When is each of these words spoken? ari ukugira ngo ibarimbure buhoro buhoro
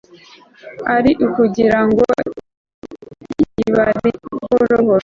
ari 0.95 1.11
ukugira 1.25 1.79
ngo 1.89 2.03
ibarimbure 3.67 4.11
buhoro 4.41 4.75
buhoro 4.87 4.99